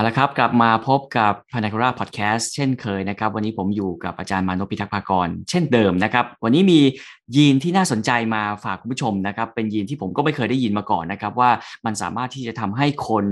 [0.00, 6.80] เอาละครับ กลับมาพบกับพนาคราพอดแคสต์เช่นเคยนะครับ วันนี้ผมอยู่กับอาจารย์มานพพิทักษ์ภากร เช่นเดิมนะครับ วันนี้มี
[7.36, 11.50] ยีนที่น่าสนใจมาฝากคุณผู้ชมนะครับ เป็นยีนที่ผมก็ไม่เคยได้ยินมาก่อนนะครับ ว่า
[11.86, 13.24] มันสามารถที่จะทำให้คน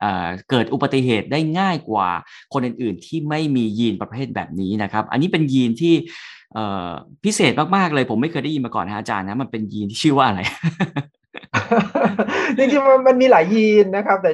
[0.00, 2.08] เเกิดอุบัติเหตุได้ง่ายกว่า
[2.52, 5.94] คนอื่น ๆ ที่ไม่มียีนประเภทแบบนี้นะครับ อันนี้เป็นยีนที่
[7.24, 10.40] พิเศษมาก ๆ เลยผมไม่เคยได้ยินมาก่อนนะอาจารย์นะมันเป็นยีนที่ชื่อว่าอะไร
[12.56, 14.30] จริงๆมันมันมีหลายยีนนะครับ แต่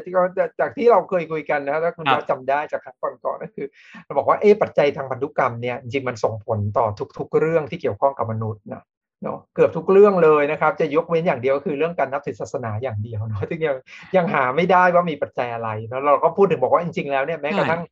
[0.60, 3.66] จากที่เราเคยคุยกันนะถ้าคุณจำได้จากครั้งก่อนๆก็คือ
[4.04, 6.86] เราบอกว่าเอ๊ปัจจัยทางพันธุกรรมเนี่ยจริงๆมันส่งผลต่อ
[7.18, 8.82] ทุก ๆ เรื่องที่เกี่ยวข้องกับมนุษย์นะ
[9.22, 13.76] เนาะเกือบทุกเรื่องเลยนะครับ จะยกเว้นอย่างเดียวก็คือเรื่องการนับถือศาสนาอย่างเดียวเนาะซึ่งยัง
[14.16, 17.82] ยังหาไม่ได้ว่ามีปัจจัยอะไรแล้วเราก็พูดถึงบอกว่าจริง ๆ แล้วเนี่ยแม้กระทั่ง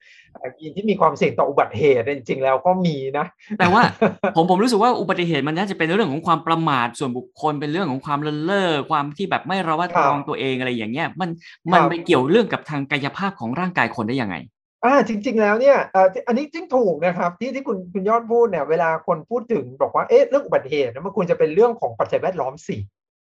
[0.60, 3.26] ยีนที่มีความเสี่ยงต่ออุบัติเหตุจริง ๆ แล้วก็มีนะ
[3.58, 3.82] แต่ว่า
[4.36, 11.30] ผมผมรู้สึกว่าอุบัติเหตุมันน่าจะเป็นเรื่องของความประมาทส่วนบุคคลเป็นเรื่องของความเลินเล่อความที่แบบไม่ระวัดระวังตัวเองอะไรอย่างเงี้ยมัน
[11.72, 14.36] มันไปเกี่ยวเรื่องกับทางกายภาพของร่างกายคนได้ยังไง
[14.86, 15.78] อ่าจริง ๆ แล้วเนี่ย
[16.26, 22.76] อันนี้จริงถูกนะครับ ที่ที่คุณคุณยอดพูดเนี่ยเวลาคนพูดถึงบอกว่าเอ๊ะเรื่องอุบัติเหตุมันควรจะเป็นเรื่องของปัจจัยแวดล้อมสิ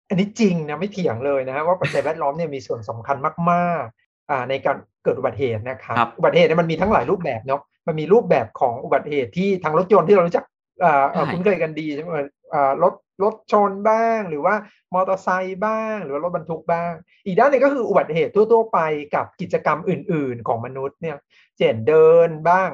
[0.09, 3.17] อันนี้จริงนะไม่เถียงเลยนะว่าปัจจัยแวดล้อมเนี่ยมีส่วนสำคัญ
[3.51, 10.45] มากๆอ่าในการเกิดอุบัติเหตุนะครับอุบัติเหตุเนี่ยมันมีทั้งหลายรูปแบบเนาะมันมีรูปแบบของอุบัติเหตุที่ทางรถยนต์ที่เรารู้จัก
[10.85, 12.09] อ่าคุ้นเคยกันดีใช่ไหม
[12.55, 14.55] อ่ารถ รถชนบ้าง หรือว่า
[14.95, 16.93] มอเตอร์ไซค์บ้าง หรือว่ารถบรรทุกบ้าง
[17.27, 18.79] อีกด้านหนึ่งก็คืออุบัติเหตุทั่วๆไป
[19.15, 21.17] กับกิจกรรมอื่น ๆ ของมนุษย์เนี่ย
[21.59, 22.71] เช่นเดินบ้าง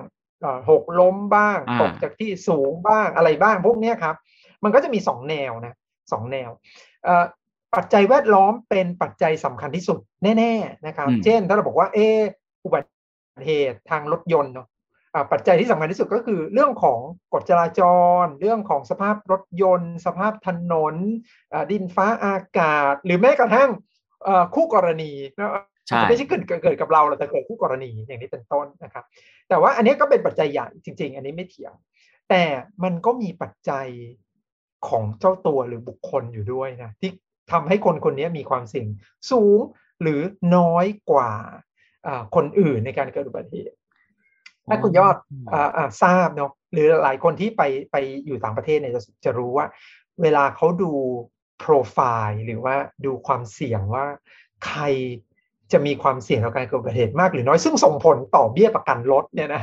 [0.70, 4.16] หกล้มบ้างตกจากที่สูงบ้างอะไรบ้างพวกนี้ครับ
[4.64, 5.74] มันก็จะมีสองแนวนะ
[6.12, 6.50] สองแนว
[7.74, 9.98] ปัจจัยแวดล้อมเป็นปัจจัยสำคัญที่สุด
[10.38, 12.18] แน่ ๆ นะครับ เช่นถ้าเราบอกว่าเออ
[12.64, 12.90] อุบัติ
[13.46, 14.68] เหตุทางรถยนต์เนาะ
[15.32, 16.98] ปัจจัยที่สำคัญที่สุดก็คือเรื่องของ
[17.32, 17.80] กฎจราจ
[18.22, 20.94] ร เรื่องของสภาพรถยนต์ สภาพถนน
[21.70, 23.70] ดินฟ้าอากาศ หรือแม้กระทั่ง
[24.54, 25.12] คู่กรณี
[26.08, 29.04] ไม่ใช่เกิดเกิดกับเราแต่เกิดคู่กรณีอย่างนี้เป็นต้นนะครับ
[29.48, 31.74] แต่ว่าอันนี้ก็เป็นปัจจัยใหญ่จริง ๆ อันนี้ไม่เถียง
[32.30, 32.42] แต่
[32.84, 33.86] มันก็มีปัจจัย
[34.88, 37.10] ของเจ้าตัวหรือบุคคลอยู่ด้วยนะที่
[37.52, 38.86] ทำให้คนคนนี้มีความเสี่ยง
[39.30, 39.58] สูง
[40.02, 40.20] หรือ
[40.56, 41.32] น้อยกว่า
[42.34, 43.76] คนอื่นในการเกิดอุบัติเหตุ
[44.68, 45.16] ถ้าคุณยอด
[46.02, 49.66] ทราบเนาะหรือหลายคนที่ไปไปอยู่ต่างประเทศเนี่ยจะจะรู้ว่า
[50.22, 50.92] เวลาเขาดู
[51.58, 51.98] โปรไฟ
[52.28, 54.04] ล์หรือว่าดูความเสี่ยงว่า
[54.66, 54.82] ใคร
[55.72, 59.62] จะมีความเสี่ยงต่อการเกิดอุบัติเหตุมากหรือน้อยซึ่งส่งผลต่อเบี้ยประกันรถเนี่ยนะ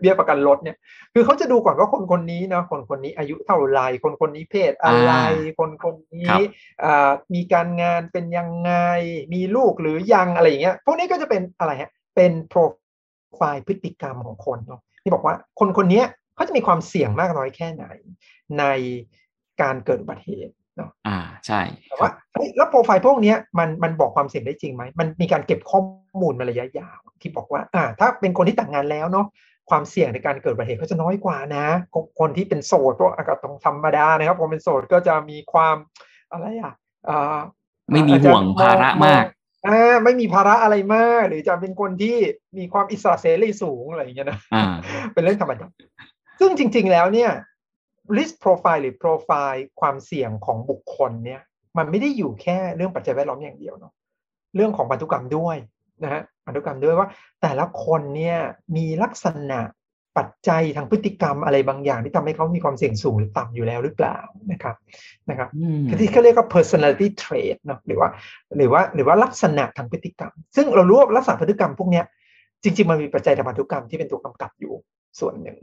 [0.00, 0.76] เบี้ยประกันรถเนี่ย
[1.14, 5.12] คือเขาจะดูก่อนว่าคนคนนี้นะคนคนนี้อายุเท่าไรคนคนนี้เพศอะไร
[5.58, 6.34] คนคนนี้
[7.34, 8.72] มีการงานเป็นยังไง
[9.34, 12.60] มีลูกหรือยังอะไรอย่างเงี้ยพวกนี้ก็จะเป็นอะไรฮะเป็นโปร
[13.36, 16.02] ไฟล์พฤติกรรมของคนเนาะที่บอกว่าคนคนนี้
[16.34, 17.84] เขาจะมีความเสี่ยงมากน้อยแค่ไหน
[18.58, 18.64] ใน
[19.62, 22.10] การเกิดอุบัติเหตุเนาะอ่าใช่แต่ว่า
[22.56, 25.80] แล้วโปรไฟล์พวกนี้มันมันบอกความเสี่ยงได้จริงไหมมันมีการเก็บข้อ
[26.20, 29.26] มูลมาระยะยาว ที่บอกว่าอ่า ถ้าเป็นคนที่แต่งงานแล้วเนาะ
[29.70, 31.66] ความเสี่ยงในการเกิดอุบัติเหตุก็จะน้อยกว่านะ
[32.20, 35.76] คนที่เป็นโสดก็อากาศต้องธรรมดานะครับคนเป็นโสดก็จะมีความ
[36.30, 36.74] อะไรอะ
[37.08, 37.38] อ่า
[37.92, 39.24] ไม่มีห่วงภาระมาก
[39.66, 42.16] อ่าไม่มีภาระอะไรมาก หรือจะเป็นคนที่
[42.58, 44.38] มีความอิสระเสรีสูงอะไรอย่างเงี้ยนะ
[45.12, 45.68] เป็นเรื่องธรรมดา
[46.40, 47.30] ซึ่งจริง ๆ แล้วเนี่ย
[48.16, 51.40] risk profile หรือ profile ความเสี่ยงของบุคคลเนี่ย
[51.78, 53.92] มันไม่ได้อยู่แค่เรื่องปัจจัยแวดล้อมอย่างเดียวเนาะ
[54.56, 55.56] เรื่องของพันธุกรรมด้วย
[56.02, 57.08] นะฮะพันธุกรรมด้วยว่า
[57.42, 58.38] แต่ละคนเนี่ย
[58.76, 59.60] มีลักษณะ
[60.20, 64.18] ปัจจัยทางพฤติกรรมอะไรบางอย่าง ที่ทำให้เขามีความเสี่ยงสูงหรือต่ำอยู่แล้วหรือเปล่า
[64.52, 64.76] นะครับ
[65.30, 65.48] นะครับ
[66.00, 68.08] ที่เขาเรียกว่า personality trait เนาะหรือว่า
[68.56, 72.02] หรือว่าหรือว่าลักษณะทางพฤติกรรม ซึ่งเรารู้ว่าลักษณะพฤติกรรมพวกนี้
[72.62, 74.74] จริง ๆ มันมีปัจจัยทางพันธุกรรมที่เป็นตัวกำกับอยู่
[75.20, 75.58] ส่วนหนึ่ง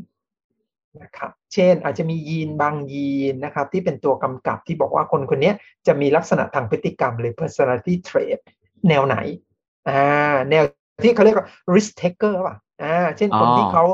[1.02, 5.52] นะครับ เช่นอาจจะมียีนบางยีนนะครับ ที่เป็นตัวกำกับที่บอกว่าคนคนนี้
[5.88, 8.40] จะมีลักษณะทางพฤติกรรมหรือ personality trait
[8.90, 9.18] แนวไหน
[9.90, 10.64] อ่าแนว
[11.04, 13.86] ที่เขาเรียกว่า risk taker ป่ะอ่าเช่นคนที่เขา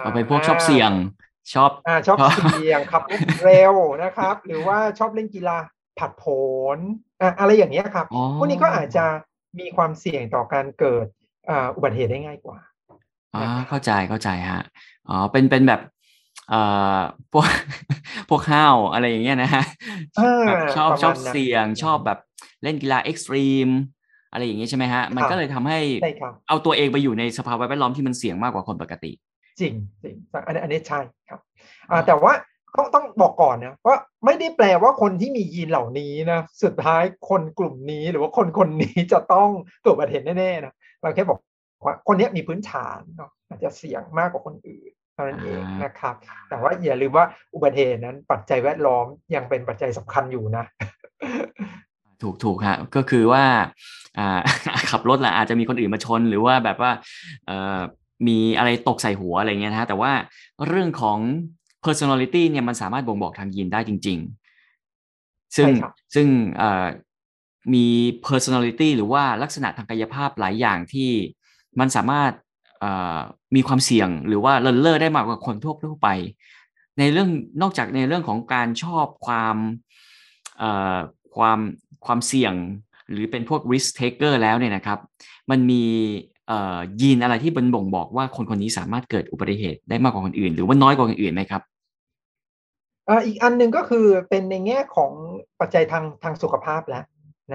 [0.00, 0.92] เอาไปพวกชอบเสี่ยง
[1.54, 2.18] ชอบอ่าชอบ
[2.52, 5.56] เสี่ยงขับรถเร็วนะครับ หรือว่าชอบเล่นกีฬา
[5.98, 6.24] ผัดโผ
[6.76, 6.78] น
[7.20, 8.06] อ่าอะไรอย่างเงี้ยครับ
[8.38, 9.04] พวกนี้ก็อาจจะ
[9.58, 11.06] มีความเสี่ยงต่อการเกิด
[11.50, 12.58] อ่าอุบัติเหตุได้ง่ายกว่า
[13.34, 14.62] อ่าเข้าใจเข้าใจฮะ
[15.08, 15.80] อ๋อเป็นเป็นแบบ
[16.50, 16.60] เอ่
[16.96, 16.98] อ
[17.32, 17.46] พวก
[18.30, 19.64] พวกห้าวอะไรอย่างเงี้ยนะฮะ
[20.76, 22.18] ชอบชอบเสี่ยงชอบแบบ
[22.62, 23.68] เล่นกีฬาเอ็กซ์ตรีม
[24.32, 25.78] อะไรอย่างเงี้ยใช่ไหมฮะ มันก็เลยทำให้
[26.48, 29.12] เอาตัวเองไปอยู่ในสภาวะแวดล้อมที่มันเสี่ยงมากกว่าคนปกติ
[29.60, 30.16] จริงจริง
[30.46, 31.40] อันนี้อันนี้ใช่ครับ
[32.06, 32.32] แต่ว่า
[32.76, 39.48] ต้องต้องบอกก่อนนะว่าไม่ได้แปลว่าคนที่มียีนเหล่านี้นะสุดท้ายคนกลุ่มนี้หรือว่าคนคนนี้จะต้อง
[39.82, 41.38] เกิดอุบัติเหตุแน่ๆนะเราแค่บอก
[41.84, 46.14] ว่าคนนี้มีพื้นฐานเนาะอาจจะเสี่ยงมากกว่าคนอื่นเท่านั้นเองนะครับ
[46.48, 50.64] แต่ว่าอย่าลืมว่าอุบัติเหตุนั้น ปัจจัยแวดล้อมยังเป็นปัจจัยสำคัญอยู่นะ
[52.22, 53.44] ถูกถูกฮะก็คือว่า
[54.18, 54.40] อ่า
[54.90, 56.90] ขับรถแหละอาจจะมีคนอื่นมาชน หรือว่าแบบว่า
[57.46, 57.80] เอ่อ
[58.26, 60.12] มีอะไรตกใส่หัวอะไรเงี้ยนะฮะแต่ว่า
[60.68, 61.18] เรื่องของ
[61.84, 64.18] personality เนี่ยมันสามารถบ่งบอกทางยีนได้จริง
[64.86, 65.68] ๆ ซึ่ง
[66.14, 66.28] ซึ่ง
[67.74, 67.86] มี
[68.26, 71.10] personality หรือว่าลักษณะทางกายภาพหลายอย่างที่
[71.80, 72.32] มันสามารถ
[73.56, 76.08] มีความเสี่ยงหรือว่าเลินเล่อได้มากกว่าคนทั่วทั่วไป
[76.98, 77.28] ในเรื่อง
[77.62, 79.56] นอกจากในเรื่องของการชอบความ
[81.36, 81.58] ความ
[82.06, 82.54] ความเสี่ยง
[83.10, 84.98] หรือเป็นพวก risk taker แล้วเนี่ยนะครับ
[85.50, 85.84] มันมี
[87.00, 91.62] ยีนอะไรที่บนบ่งบอกว่าคนคนนี้สามารถเกิดอุบัติเหตุได้มากกว่าคนอื่น หรือว่าน้อยกว่าคนอื่นไหมครับ
[93.26, 95.12] อีกอันหนึ่งก็คือเป็นในแง่ของ
[95.60, 97.04] ปัจจัยทางทางสุขภาพแล้ว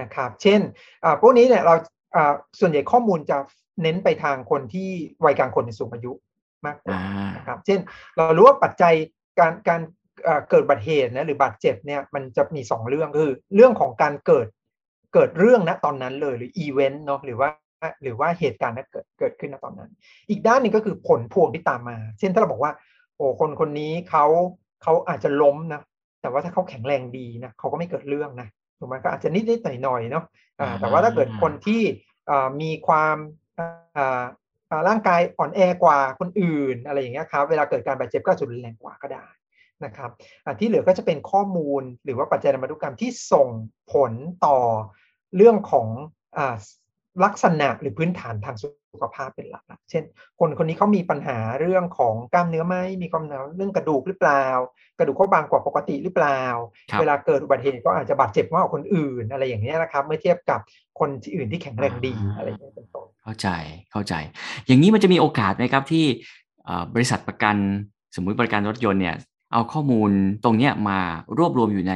[0.00, 0.60] นะครับ เช่น
[1.20, 1.74] พวกนี้เนี่ยเรา
[2.60, 3.38] ส่วนใหญ่ข้อมูลจะ
[3.82, 4.88] เน้นไปทางคนที่
[5.24, 6.12] วัยกลางคนในสูงอายุ
[6.66, 6.98] มากกว่า
[7.36, 7.80] นะครับ เช่น
[8.16, 8.94] เรารู้ว่าปัจจัย
[9.40, 9.80] การการ
[10.50, 14.46] เกิดบัติเหตุนะหรือบาดเจ็บเนี่ยมันจะมี 2 เรื่องคือ เรื่องของการเกิด
[15.14, 17.48] เกิดเรื่องณตอนนั้นเลยหรืออีเวนต์เนาะหรือว่า
[18.02, 19.90] หรือว่าเหตุการณ์นั้นเกิดเกิดขึ้นณตอนนั้น
[20.30, 22.72] อีกด้านหนึ่งก็คือผลพวงที่ตามมา เช่นถ้าเราบอกว่า
[23.16, 24.26] โอ้คนคนนี้เขา
[24.82, 25.82] เขาอาจจะล้มนะ
[26.22, 28.48] แต่ว่าถ้าเขาแข็งแรงดีนะเขาก็ไม่เกิดเรื่องนะ
[28.78, 30.24] ถูกไหมก็อาจจะนิดนิดหน่อยหน่อยเนาะ
[30.80, 31.82] แต่ว่าถ้าเกิดคนที่
[32.60, 33.16] มีความ
[34.88, 39.26] ร่างกายอ่อนแอกว่าคนอื่นอะไรอย่างเงี้ยครับเวลาเกิดการบาดเจ็บก็จะรุนแรงกว่าก็ได้
[39.84, 40.10] นะครับ
[40.58, 43.48] ที่เหลือก็จะเป็นข้อมูลหรือว่าปัจจัยทางพันธุกรรมที่ส่ง
[43.92, 44.12] ผล
[44.46, 44.58] ต่อ
[45.36, 45.88] เรื่องของ
[47.24, 50.04] ลักษณะหรือพื้นฐานทางสุขภาพเป็นหลัก เช่น
[50.38, 54.44] คนคนนี้เขามีปัญหาเรื่องของกล้ามเนื้อไหมมีความหนาเรื่องกระดูกหรือเปล่า
[54.98, 56.40] กระดูกเขาบางกว่าปกติหรือเปล่า
[57.00, 60.60] เวลาเกิดอุบัติเหตุก็อาจจะบาดเจ็บมากกว่าคนอื่นอะไรอย่างนี้นะครับ เมื่อเทียบกับ
[61.00, 63.48] คนที่อื่นที่แข็งแรงดีอะไรอย่างนี้เป็นต้นเข้าใจ
[63.92, 64.14] เข้าใจ
[64.66, 66.04] อย่างนี้มันจะมีโอกาสไหมครับที่
[66.94, 67.56] บริษัทประกัน
[68.16, 69.16] สมมุติบริการรถยนต์เนี่ย
[69.52, 70.10] เอาข้อมูล
[70.44, 70.98] ตรงนี้มา
[71.38, 71.94] รวบรวมอยู่ใน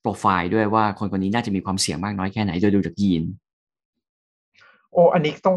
[0.00, 3.22] โปรไฟล์ด้วยว่าคนคนนี้น่าจะมีความเสี่ยงมากน้อยแค่ไหนโดยดูจากยีน
[4.96, 5.56] โอ้อันนี้ต้อง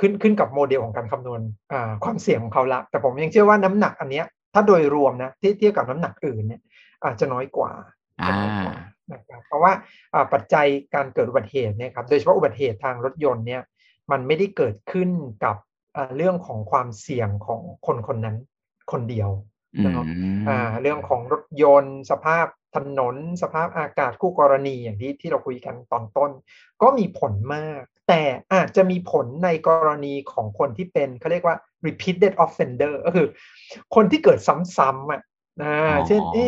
[0.00, 1.40] ขึ้นขึ้นกับโมเดลของการคำนวณ
[2.04, 6.60] ความเสี่ยงของเขาละ แต่ผมยังเชื่อว่าน้ำหนักอันเนี้ย ถ้าโดยรวมนะที่เทียบกับน้ำหนักอื่นเนี่ย
[7.04, 7.72] อาจจะน้อยกว่า
[8.28, 8.36] นะ
[9.28, 9.72] ครับเพราะว่า
[10.32, 13.62] ปัจจัยการเกิดอุบัติเหตุเนี่ยครับโดยเฉพาะอุบัติเหตุทางรถยนต์เนี่ย
[14.10, 15.10] มันไม่ได้เกิดขึ้น
[15.44, 15.56] กับ
[16.16, 18.36] เรื่องของความเสี่ยงของคนคนนั้น
[18.92, 19.30] คนเดียว
[19.84, 20.06] นะครับ
[20.82, 22.46] เรื่องของรถยนต์ สภาพ
[22.76, 26.30] ถนน สภาพอากาศคู่กรณีอย่างที่ที่เราคุยกันตอนต้น
[26.82, 28.22] ก็มีผลมาก แต่
[28.54, 31.56] อาจจะมีผลในกรณีของคนที่เป็นเขาเรียกว่า
[31.86, 33.26] repeated offender ก็คือ
[33.94, 34.38] คนที่เกิด
[34.76, 35.22] ซ้ำๆอะ
[35.62, 35.74] นะ
[36.06, 36.46] เช่นเอ๊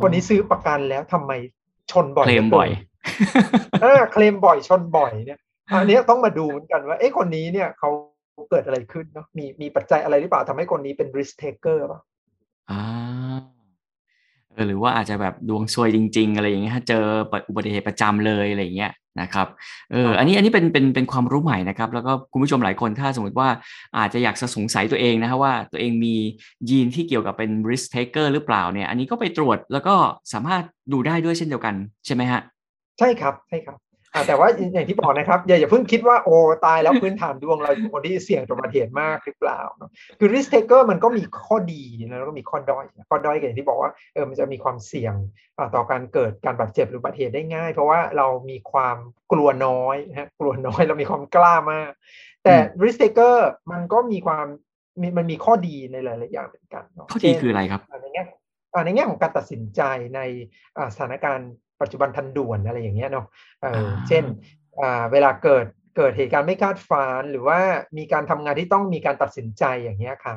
[0.00, 1.32] คนนี้ซื้อประกันแล้วทำไม
[1.90, 2.68] ชนบ่อยเคลมบ่อย
[3.84, 5.38] อ่าเคลมบ่อยชนบ่อยเนี่ย
[5.76, 7.90] อันนี้ต้องมาดูเหมือนกันว่าเอ๊ะคนนี้เนี่ยเขา
[8.50, 12.00] เกิดอะไรขึ้นเนาะมีมีปัจจัยอะไรหรือเปล่าทำให้คนนี้เป็น risk taker ป่ะ
[12.70, 12.80] อ่า
[14.66, 17.04] หรือว่าอาจจะแบบดวงซวยจริง ๆ อะไรอย่างเงี้ยเจอ
[17.48, 19.46] อุบัติเหตุประจำเลยอะไรอย่างเงี้ยนะครับ
[19.92, 23.48] เอออันนี้อันนี้เป็นเป็นเป็นความรู้ใหม่นะครับ แล้วก็คุณผู้ชมหลายคนถ้าสมมติว่า
[23.98, 26.14] อาจจะอยากสงสัยตัวเองนะครับว่าตัวเองมี
[26.70, 29.94] ยีนที่เกี่ยวกับเป็น risk taker หรือเปล่าเนี่ย อันนี้ก็ไปตรวจแล้วก็
[30.32, 30.62] สามารถ
[30.92, 31.74] ดูได้ด้วยเช่นเดียวกัน
[32.06, 32.40] ใช่ไหมฮะ
[32.98, 33.76] ใช่ครับใช่ครับ
[34.26, 36.36] แต่ว่าอย่างที่บอกนะครับ อย่าอย่าเพิ่งคิดว่าโอ้
[36.66, 39.60] ตายแล้วพื้นฐานดวงเราเป็นคนที่เสี่ยงต่ออุบัติเหตุมากหรือเปล่า
[40.18, 45.14] คือ risk taker มันก็มีข้อดีแล้วก็มีข้อด้อยข้อด้อยอย่างที่บอกว่าเออมันจะมีความเสี่ยง
[45.74, 48.96] ต่อการเกิดการบาดเจ็บหรืออุบัติเหตุได้ง่าย เพราะว่าเรามีความ
[49.32, 51.90] กลัวน้อยฮะกลัวน้อยเรามีความกล้ามาก
[52.44, 53.36] แต่ risk taker
[53.70, 54.46] มันก็มีความ
[55.00, 58.24] มีมันมีข้อดีในหลายๆอย่างเหมือนกันข้อดีคืออะไรครับในแง่
[58.84, 59.82] ในแง่ของการตัดสินใจ
[60.16, 60.20] ใน
[60.94, 63.26] สถานการณ์ ปัจจุบันทันด่วนอะไรอย่างเงี้ยเนาะ
[64.08, 64.24] เช่น
[65.12, 65.66] เวลาเกิด
[65.96, 67.58] เกิดเหตุการณ์ไม่คาดฝันหรือว่า
[67.98, 70.34] มีการทำงานที่ต้องมีการตัดสินใจอย่างเงี้ยค่ะ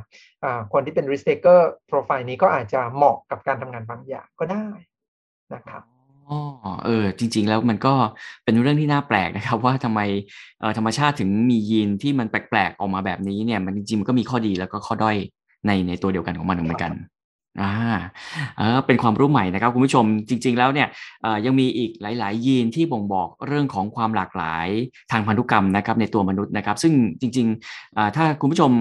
[0.73, 4.65] คนที่เป็น risk taker profile นี้ก็อาจจะเหมาะกับการทำงานบางอย่างก็ได้
[5.53, 5.81] นะครับ
[6.29, 6.39] อ๋อ
[6.85, 7.93] เออจริง ๆ แล้วมันก็
[8.43, 10.01] เป็นเรื่องที่น่าแปลกนะครับ ว่าทำไม
[10.77, 15.15] ธรรมชาติถึงมียีนที่มันแปลกๆออกมาแบบนี้เนี่ยมันจริงๆมันก็มีข้อดีแล้วก็ข้อด้อย
[15.67, 16.91] ในในตัวเดียวกันของมันเหมือนกัน
[17.59, 17.71] อ่า
[18.57, 20.87] เออเป็นความรู้ใหม่นะครับคุณผู้ชมจริง ๆ แล้วเนี่ย
[21.45, 24.67] ยังมีอีกหลาย ๆ ยีนที่บ่งบอกเรื่องของความหลากหลาย
[25.11, 28.71] ทางพันธุกรรมนะครับในตัวมนุษย์นะครับ ซึ่งจริงๆถ้าคุณผู้ชม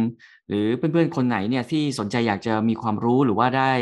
[0.49, 3.73] หรือเพื่อนๆคนไหนเนี่ยที่สนใจอยากจะมีความรู้หรือว่าได้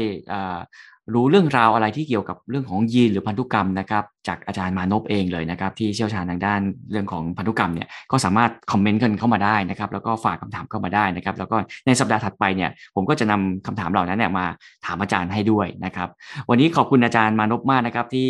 [1.15, 6.61] รู้เรื่องราวอะไรที่เกี่ยวกับเรื่องของยีนหรือพันธุกรรมนะครับ จากอาจารย์มานพเองเลยนะครับ ที่เชี่ยวชาญทางด้าน
[6.91, 14.47] เรื่องของพันธุกรรมเนี่ยก็สามารถคอมเมนต์กันเข้ามาได้นะครับ แล้วก็ฝากคำถามเข้ามาได้นะครับ แล้วก็ในสัปดาห์ถัดไปเนี่ย ผมก็จะนำคำถามเหล่านั้นเนี่ยมา
[14.87, 16.09] ถามอาจารย์ให้ด้วยนะครับ
[16.51, 18.29] วันนี้ขอบคุณอาจารย์มานพมากนะครับ ที่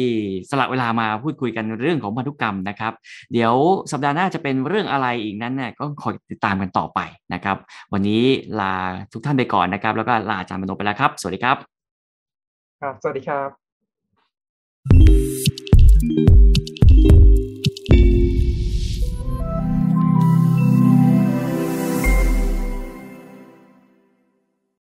[0.50, 2.92] สละเวลามาพูดคุยกันเรื่องของพันธุกรรมนะครับ
[3.32, 3.54] เดี๋ยว
[3.92, 7.00] สัปดาห์หน้าจะเป็นเรื่องอะไรอีกนั้นเนี่ยก็คอยติดตามกันต่อไป
[7.34, 7.56] นะครับ
[7.92, 8.22] วันนี้
[8.60, 8.72] ลา
[9.12, 11.77] ทุกท่านไปก่อนนะครับ แล้วก็ลาอาจารย์มานพไปแล้วครับ สวัสดีครับ
[12.80, 13.50] ครับ สวัสดีครับ